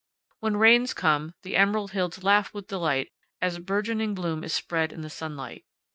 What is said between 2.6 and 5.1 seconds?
delight as bourgeoning bloom is spread in